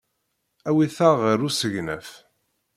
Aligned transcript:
Awit-aɣ 0.69 1.15
ɣer 1.23 1.39
usegnaf. 1.47 2.09